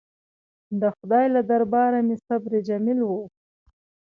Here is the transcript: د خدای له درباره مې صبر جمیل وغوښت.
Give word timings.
د 0.81 0.83
خدای 0.95 1.25
له 1.35 1.41
درباره 1.51 1.97
مې 2.07 2.15
صبر 2.25 2.51
جمیل 2.67 2.99
وغوښت. 3.01 3.41